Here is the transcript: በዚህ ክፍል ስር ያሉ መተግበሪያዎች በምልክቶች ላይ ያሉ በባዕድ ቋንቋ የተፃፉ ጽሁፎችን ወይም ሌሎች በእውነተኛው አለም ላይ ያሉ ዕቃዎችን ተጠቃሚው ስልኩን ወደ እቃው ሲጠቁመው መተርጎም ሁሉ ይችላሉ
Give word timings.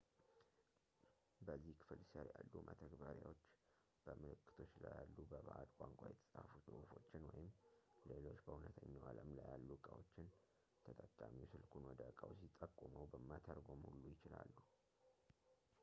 በዚህ 1.47 1.73
ክፍል 1.81 1.99
ስር 2.11 2.25
ያሉ 2.35 2.53
መተግበሪያዎች 2.67 3.41
በምልክቶች 4.05 4.71
ላይ 4.83 4.93
ያሉ 4.99 5.17
በባዕድ 5.33 5.69
ቋንቋ 5.81 6.01
የተፃፉ 6.11 6.55
ጽሁፎችን 6.69 7.27
ወይም 7.33 7.51
ሌሎች 8.11 8.41
በእውነተኛው 8.47 9.05
አለም 9.11 9.29
ላይ 9.41 9.47
ያሉ 9.53 9.69
ዕቃዎችን 9.77 10.27
ተጠቃሚው 10.89 11.49
ስልኩን 11.53 11.87
ወደ 11.91 12.01
እቃው 12.15 12.33
ሲጠቁመው 12.41 13.05
መተርጎም 13.31 13.87
ሁሉ 13.91 14.03
ይችላሉ 14.15 14.53